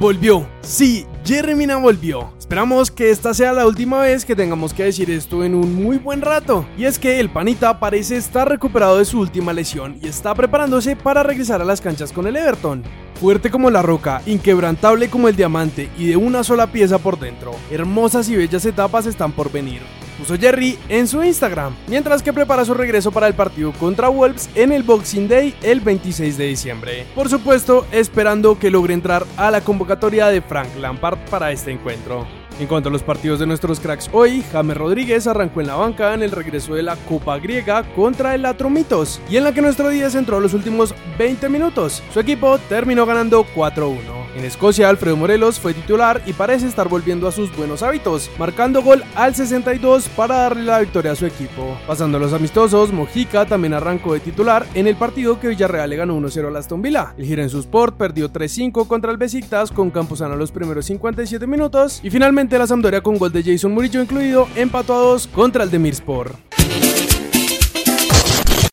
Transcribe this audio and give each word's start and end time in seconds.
Volvió. 0.00 0.46
Sí, 0.60 1.06
Jerry 1.24 1.56
Mina 1.56 1.76
volvió. 1.76 2.32
Esperamos 2.38 2.92
que 2.92 3.10
esta 3.10 3.34
sea 3.34 3.52
la 3.52 3.66
última 3.66 3.98
vez 4.00 4.24
que 4.24 4.36
tengamos 4.36 4.72
que 4.72 4.84
decir 4.84 5.10
esto 5.10 5.42
en 5.42 5.56
un 5.56 5.74
muy 5.74 5.98
buen 5.98 6.22
rato. 6.22 6.64
Y 6.78 6.84
es 6.84 7.00
que 7.00 7.18
el 7.18 7.30
panita 7.30 7.80
parece 7.80 8.16
estar 8.16 8.48
recuperado 8.48 8.98
de 8.98 9.04
su 9.04 9.18
última 9.18 9.52
lesión 9.52 9.98
y 10.00 10.06
está 10.06 10.36
preparándose 10.36 10.94
para 10.94 11.24
regresar 11.24 11.60
a 11.60 11.64
las 11.64 11.80
canchas 11.80 12.12
con 12.12 12.28
el 12.28 12.36
Everton. 12.36 12.84
Fuerte 13.20 13.50
como 13.50 13.70
la 13.70 13.82
roca, 13.82 14.22
inquebrantable 14.24 15.10
como 15.10 15.26
el 15.26 15.34
diamante 15.34 15.90
y 15.98 16.06
de 16.06 16.16
una 16.16 16.44
sola 16.44 16.68
pieza 16.68 16.98
por 16.98 17.18
dentro. 17.18 17.50
Hermosas 17.68 18.28
y 18.28 18.36
bellas 18.36 18.64
etapas 18.66 19.04
están 19.06 19.32
por 19.32 19.50
venir 19.50 19.82
puso 20.18 20.36
Jerry 20.36 20.78
en 20.88 21.06
su 21.06 21.22
Instagram, 21.22 21.74
mientras 21.86 22.22
que 22.22 22.32
prepara 22.32 22.64
su 22.64 22.74
regreso 22.74 23.12
para 23.12 23.28
el 23.28 23.34
partido 23.34 23.72
contra 23.72 24.08
Wolves 24.08 24.50
en 24.54 24.72
el 24.72 24.82
Boxing 24.82 25.28
Day 25.28 25.54
el 25.62 25.80
26 25.80 26.36
de 26.36 26.46
diciembre. 26.46 27.06
Por 27.14 27.28
supuesto, 27.28 27.86
esperando 27.92 28.58
que 28.58 28.70
logre 28.70 28.94
entrar 28.94 29.24
a 29.36 29.50
la 29.50 29.60
convocatoria 29.60 30.26
de 30.26 30.42
Frank 30.42 30.76
Lampard 30.76 31.18
para 31.30 31.52
este 31.52 31.70
encuentro. 31.70 32.26
En 32.60 32.66
cuanto 32.66 32.88
a 32.88 32.92
los 32.92 33.04
partidos 33.04 33.38
de 33.38 33.46
nuestros 33.46 33.78
cracks 33.78 34.10
hoy, 34.12 34.42
James 34.50 34.76
Rodríguez 34.76 35.28
arrancó 35.28 35.60
en 35.60 35.68
la 35.68 35.76
banca 35.76 36.12
en 36.14 36.24
el 36.24 36.32
regreso 36.32 36.74
de 36.74 36.82
la 36.82 36.96
Copa 36.96 37.38
Griega 37.38 37.84
contra 37.94 38.34
el 38.34 38.44
Atromitos, 38.44 39.20
y 39.30 39.36
en 39.36 39.44
la 39.44 39.54
que 39.54 39.62
nuestro 39.62 39.88
10 39.88 40.16
entró 40.16 40.40
los 40.40 40.54
últimos 40.54 40.92
20 41.18 41.48
minutos. 41.48 42.02
Su 42.12 42.18
equipo 42.18 42.58
terminó 42.68 43.06
ganando 43.06 43.46
4-1. 43.54 44.17
En 44.38 44.44
Escocia, 44.44 44.88
Alfredo 44.88 45.16
Morelos 45.16 45.58
fue 45.58 45.74
titular 45.74 46.22
y 46.24 46.32
parece 46.32 46.68
estar 46.68 46.88
volviendo 46.88 47.26
a 47.26 47.32
sus 47.32 47.54
buenos 47.56 47.82
hábitos, 47.82 48.30
marcando 48.38 48.84
gol 48.84 49.02
al 49.16 49.34
62 49.34 50.08
para 50.10 50.36
darle 50.36 50.62
la 50.62 50.78
victoria 50.78 51.10
a 51.10 51.16
su 51.16 51.26
equipo. 51.26 51.76
Pasando 51.88 52.18
a 52.18 52.20
los 52.20 52.32
amistosos, 52.32 52.92
Mojica 52.92 53.46
también 53.46 53.74
arrancó 53.74 54.14
de 54.14 54.20
titular 54.20 54.64
en 54.74 54.86
el 54.86 54.94
partido 54.94 55.40
que 55.40 55.48
Villarreal 55.48 55.90
le 55.90 55.96
ganó 55.96 56.16
1-0 56.16 56.46
al 56.46 56.56
Aston 56.56 56.80
Villa. 56.80 57.14
El 57.18 57.26
Girensu 57.26 57.58
Sport 57.58 57.96
perdió 57.96 58.32
3-5 58.32 58.86
contra 58.86 59.10
el 59.10 59.16
Besiktas 59.16 59.72
con 59.72 59.90
Campuzano 59.90 60.36
los 60.36 60.52
primeros 60.52 60.86
57 60.86 61.44
minutos 61.48 61.98
y 62.04 62.10
finalmente 62.10 62.60
la 62.60 62.68
Sampdoria 62.68 63.00
con 63.00 63.18
gol 63.18 63.32
de 63.32 63.42
Jason 63.42 63.74
Murillo 63.74 64.00
incluido 64.00 64.46
empató 64.54 64.94
a 64.94 64.98
2 64.98 65.26
contra 65.34 65.64
el 65.64 65.70
Demirspor. 65.72 66.47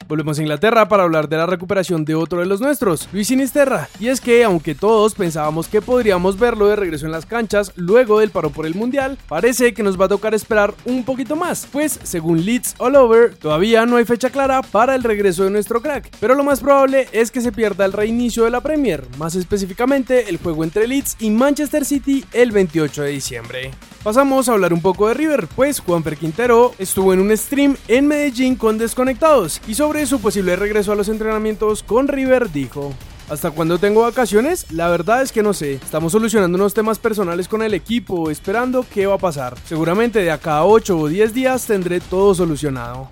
Volvemos 0.07 0.37
a 0.37 0.43
Inglaterra 0.43 0.87
para 0.87 1.01
hablar 1.01 1.27
de 1.27 1.37
la 1.37 1.47
recuperación 1.47 2.05
de 2.05 2.13
otro 2.13 2.39
de 2.39 2.45
los 2.45 2.61
nuestros, 2.61 3.09
Luis 3.11 3.27
Sinisterra. 3.27 3.89
Y 3.99 4.09
es 4.09 4.21
que, 4.21 4.43
aunque 4.43 4.75
todos 4.75 5.15
pensábamos 5.15 5.67
que 5.67 5.81
podríamos 5.81 6.37
verlo 6.37 6.67
de 6.67 6.75
regreso 6.75 7.07
en 7.07 7.11
las 7.11 7.25
canchas 7.25 7.71
luego 7.75 8.19
del 8.19 8.29
paro 8.29 8.51
por 8.51 8.67
el 8.67 8.75
Mundial, 8.75 9.17
parece 9.27 9.73
que 9.73 9.81
nos 9.81 9.99
va 9.99 10.05
a 10.05 10.09
tocar 10.09 10.35
esperar 10.35 10.75
un 10.85 11.03
poquito 11.05 11.35
más, 11.35 11.67
pues 11.71 11.99
según 12.03 12.45
Leeds 12.45 12.75
All 12.77 12.95
Over, 12.95 13.33
todavía 13.35 13.87
no 13.87 13.97
hay 13.97 14.05
fecha 14.05 14.29
clara 14.29 14.61
para 14.61 14.93
el 14.93 15.01
regreso 15.01 15.43
de 15.43 15.49
nuestro 15.49 15.81
crack. 15.81 16.07
Pero 16.19 16.35
lo 16.35 16.43
más 16.43 16.59
probable 16.59 17.07
es 17.11 17.31
que 17.31 17.41
se 17.41 17.51
pierda 17.51 17.85
el 17.85 17.93
reinicio 17.93 18.43
de 18.43 18.51
la 18.51 18.61
Premier, 18.61 19.03
más 19.17 19.33
específicamente 19.33 20.29
el 20.29 20.37
juego 20.37 20.63
entre 20.63 20.87
Leeds 20.87 21.17
y 21.19 21.31
Manchester 21.31 21.83
City 21.83 22.23
el 22.31 22.51
28 22.51 23.01
de 23.01 23.09
diciembre. 23.09 23.71
Pasamos 24.03 24.47
a 24.47 24.51
hablar 24.51 24.71
un 24.71 24.81
poco 24.81 25.07
de 25.07 25.15
River, 25.15 25.47
pues 25.55 25.79
Juanfer 25.79 26.15
Quintero 26.15 26.75
estuvo 26.77 27.11
en 27.11 27.19
un 27.19 27.35
stream 27.35 27.75
en 27.87 28.05
Medellín 28.05 28.55
con 28.55 28.77
Desconectados 28.77 29.59
y 29.67 29.73
sobre 29.73 29.94
su 30.03 30.19
posible 30.19 30.57
regreso 30.57 30.91
a 30.91 30.95
los 30.95 31.07
entrenamientos 31.07 31.81
con 31.81 32.09
River 32.09 32.51
dijo. 32.51 32.93
¿Hasta 33.29 33.51
cuándo 33.51 33.79
tengo 33.79 34.01
vacaciones? 34.01 34.71
La 34.71 34.89
verdad 34.89 35.21
es 35.21 35.31
que 35.31 35.41
no 35.41 35.53
sé. 35.53 35.75
Estamos 35.75 36.11
solucionando 36.11 36.57
unos 36.57 36.73
temas 36.73 36.99
personales 36.99 37.47
con 37.47 37.63
el 37.63 37.73
equipo, 37.73 38.29
esperando 38.29 38.85
qué 38.93 39.07
va 39.07 39.15
a 39.15 39.19
pasar. 39.19 39.57
Seguramente 39.65 40.19
de 40.19 40.31
acá 40.31 40.57
a 40.57 40.65
8 40.65 40.97
o 40.97 41.07
10 41.07 41.33
días 41.33 41.65
tendré 41.65 42.01
todo 42.01 42.35
solucionado. 42.35 43.09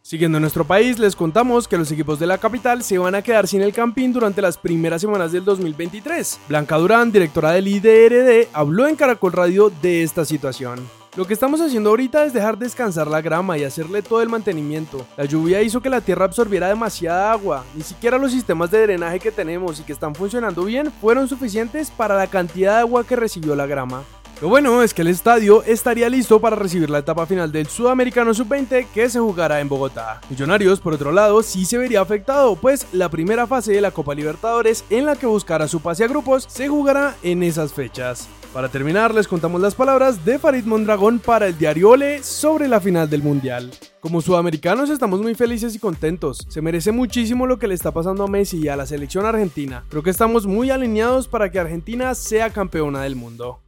Siguiendo 0.00 0.38
en 0.38 0.42
nuestro 0.42 0.64
país, 0.64 0.98
les 0.98 1.16
contamos 1.16 1.68
que 1.68 1.78
los 1.78 1.90
equipos 1.92 2.18
de 2.18 2.26
la 2.26 2.38
capital 2.38 2.82
se 2.82 2.98
van 2.98 3.14
a 3.14 3.22
quedar 3.22 3.46
sin 3.46 3.62
el 3.62 3.72
campín 3.72 4.12
durante 4.12 4.42
las 4.42 4.58
primeras 4.58 5.00
semanas 5.00 5.32
del 5.32 5.44
2023. 5.44 6.40
Blanca 6.48 6.76
Durán, 6.76 7.12
directora 7.12 7.52
del 7.52 7.68
IDRD, 7.68 8.48
habló 8.52 8.88
en 8.88 8.96
Caracol 8.96 9.32
Radio 9.32 9.70
de 9.82 10.02
esta 10.02 10.24
situación. 10.24 11.03
Lo 11.16 11.24
que 11.28 11.34
estamos 11.34 11.60
haciendo 11.60 11.90
ahorita 11.90 12.24
es 12.24 12.32
dejar 12.32 12.58
descansar 12.58 13.06
la 13.06 13.20
grama 13.20 13.56
y 13.56 13.62
hacerle 13.62 14.02
todo 14.02 14.20
el 14.20 14.28
mantenimiento. 14.28 15.06
La 15.16 15.24
lluvia 15.24 15.62
hizo 15.62 15.80
que 15.80 15.88
la 15.88 16.00
tierra 16.00 16.24
absorbiera 16.24 16.66
demasiada 16.66 17.30
agua. 17.30 17.64
Ni 17.76 17.84
siquiera 17.84 18.18
los 18.18 18.32
sistemas 18.32 18.72
de 18.72 18.82
drenaje 18.82 19.20
que 19.20 19.30
tenemos 19.30 19.78
y 19.78 19.84
que 19.84 19.92
están 19.92 20.16
funcionando 20.16 20.64
bien 20.64 20.90
fueron 21.00 21.28
suficientes 21.28 21.92
para 21.92 22.16
la 22.16 22.26
cantidad 22.26 22.72
de 22.72 22.80
agua 22.80 23.06
que 23.06 23.14
recibió 23.14 23.54
la 23.54 23.66
grama. 23.66 24.02
Lo 24.42 24.48
bueno 24.48 24.82
es 24.82 24.92
que 24.92 25.02
el 25.02 25.08
estadio 25.08 25.62
estaría 25.62 26.08
listo 26.08 26.40
para 26.40 26.56
recibir 26.56 26.90
la 26.90 26.98
etapa 26.98 27.26
final 27.26 27.52
del 27.52 27.68
Sudamericano 27.68 28.34
Sub-20 28.34 28.88
que 28.92 29.08
se 29.08 29.20
jugará 29.20 29.60
en 29.60 29.68
Bogotá. 29.68 30.20
Millonarios, 30.28 30.80
por 30.80 30.94
otro 30.94 31.12
lado, 31.12 31.44
sí 31.44 31.64
se 31.64 31.78
vería 31.78 32.00
afectado, 32.00 32.56
pues 32.56 32.88
la 32.92 33.08
primera 33.08 33.46
fase 33.46 33.72
de 33.72 33.80
la 33.80 33.92
Copa 33.92 34.16
Libertadores 34.16 34.84
en 34.90 35.06
la 35.06 35.14
que 35.14 35.26
buscará 35.26 35.68
su 35.68 35.78
pase 35.78 36.02
a 36.02 36.08
grupos 36.08 36.44
se 36.48 36.66
jugará 36.66 37.14
en 37.22 37.44
esas 37.44 37.72
fechas. 37.72 38.28
Para 38.54 38.68
terminar, 38.68 39.12
les 39.12 39.26
contamos 39.26 39.60
las 39.60 39.74
palabras 39.74 40.24
de 40.24 40.38
Farid 40.38 40.64
Mondragón 40.64 41.18
para 41.18 41.48
el 41.48 41.58
diario 41.58 41.90
Ole 41.90 42.22
sobre 42.22 42.68
la 42.68 42.80
final 42.80 43.10
del 43.10 43.20
Mundial. 43.20 43.72
Como 43.98 44.20
sudamericanos 44.20 44.90
estamos 44.90 45.20
muy 45.20 45.34
felices 45.34 45.74
y 45.74 45.80
contentos. 45.80 46.46
Se 46.48 46.62
merece 46.62 46.92
muchísimo 46.92 47.48
lo 47.48 47.58
que 47.58 47.66
le 47.66 47.74
está 47.74 47.90
pasando 47.90 48.22
a 48.22 48.28
Messi 48.28 48.58
y 48.58 48.68
a 48.68 48.76
la 48.76 48.86
selección 48.86 49.26
argentina. 49.26 49.82
Creo 49.88 50.04
que 50.04 50.10
estamos 50.10 50.46
muy 50.46 50.70
alineados 50.70 51.26
para 51.26 51.50
que 51.50 51.58
Argentina 51.58 52.14
sea 52.14 52.50
campeona 52.50 53.02
del 53.02 53.16
mundo. 53.16 53.60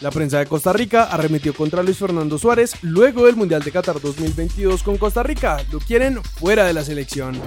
La 0.00 0.10
prensa 0.10 0.40
de 0.40 0.46
Costa 0.46 0.74
Rica 0.74 1.04
arremetió 1.04 1.54
contra 1.54 1.82
Luis 1.82 1.96
Fernando 1.96 2.36
Suárez 2.36 2.74
luego 2.82 3.24
del 3.24 3.36
Mundial 3.36 3.62
de 3.62 3.72
Qatar 3.72 3.98
2022 3.98 4.82
con 4.82 4.98
Costa 4.98 5.22
Rica. 5.22 5.64
Lo 5.72 5.78
quieren 5.78 6.22
fuera 6.22 6.66
de 6.66 6.74
la 6.74 6.84
selección. 6.84 7.40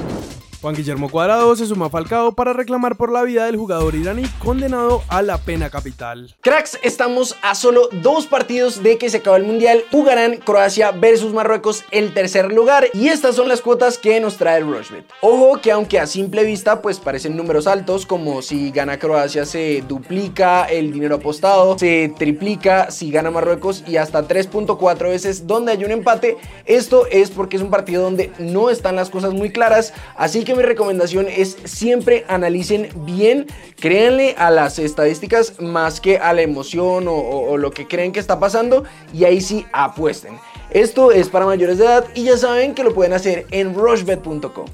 Juan 0.66 0.76
Guillermo 0.76 1.12
Cuadrado 1.12 1.56
se 1.56 1.68
suma 1.68 1.86
a 1.86 1.90
Falcao 1.92 2.32
para 2.32 2.52
reclamar 2.52 2.96
por 2.96 3.12
la 3.12 3.22
vida 3.22 3.46
del 3.46 3.56
jugador 3.56 3.94
iraní 3.94 4.24
condenado 4.40 5.04
a 5.10 5.22
la 5.22 5.38
pena 5.38 5.70
capital. 5.70 6.34
Cracks, 6.42 6.80
estamos 6.82 7.38
a 7.44 7.54
solo 7.54 7.88
dos 8.02 8.26
partidos 8.26 8.82
de 8.82 8.98
que 8.98 9.12
se 9.12 9.18
acabe 9.18 9.38
el 9.38 9.44
mundial. 9.44 9.84
Jugarán 9.92 10.38
Croacia 10.38 10.90
versus 10.90 11.36
Marruecos 11.36 11.84
el 11.92 12.16
tercer 12.16 12.52
lugar 12.52 12.88
y 12.96 13.10
estas 13.10 13.36
son 13.36 13.48
las 13.48 13.62
cuotas 13.62 14.00
que 14.00 14.20
nos 14.20 14.38
trae 14.38 14.58
el 14.58 14.66
Rushbet. 14.66 15.06
Ojo 15.22 15.62
que 15.62 15.72
aunque 15.72 16.00
a 16.00 16.08
simple 16.08 16.44
vista 16.44 16.82
pues 16.82 17.00
parecen 17.00 17.38
números 17.38 17.68
altos 17.68 18.08
como 18.08 18.42
si 18.42 18.72
gana 18.72 18.98
Croacia 18.98 19.46
se 19.46 19.84
duplica 19.88 20.66
el 20.66 20.92
dinero 20.92 21.18
apostado, 21.18 21.78
se 21.78 22.12
triplica 22.18 22.90
si 22.90 23.12
gana 23.12 23.30
Marruecos 23.30 23.84
y 23.86 23.98
hasta 23.98 24.28
3.4 24.28 25.10
veces 25.10 25.46
donde 25.46 25.74
hay 25.74 25.86
un 25.86 25.92
empate. 25.92 26.38
Esto 26.66 27.06
es 27.06 27.30
porque 27.30 27.58
es 27.58 27.62
un 27.62 27.70
partido 27.70 28.02
donde 28.02 28.32
no 28.40 28.72
están 28.72 28.96
las 28.96 29.12
cosas 29.12 29.32
muy 29.32 29.52
claras, 29.52 29.94
así 30.18 30.44
que 30.44 30.55
mi 30.56 30.64
recomendación 30.64 31.28
es 31.30 31.58
siempre 31.66 32.26
analicen 32.28 32.90
bien, 33.06 33.48
créanle 33.80 34.36
a 34.38 34.52
las 34.52 34.80
estadísticas 34.80 35.60
más 35.60 36.00
que 36.00 36.18
a 36.18 36.34
la 36.34 36.42
emoción 36.42 37.06
o, 37.08 37.58
lo 37.58 37.72
que 37.72 37.88
creen 37.88 38.12
que 38.12 38.20
está 38.20 38.40
pasando 38.40 38.84
y 39.14 39.24
ahí 39.24 39.42
sí 39.42 39.66
apuesten. 39.72 40.38
Esto 40.72 41.12
es 41.12 41.30
para 41.30 41.46
mayores 41.46 41.78
de 41.78 41.86
edad 41.86 42.06
y 42.16 42.24
ya 42.24 42.38
saben 42.38 42.74
que 42.76 42.84
lo 42.84 42.94
pueden 42.94 43.14
hacer 43.14 43.46
en 43.52 43.74
rushbet.com. 43.74 44.66